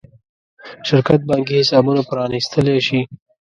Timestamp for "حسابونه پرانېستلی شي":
1.61-2.99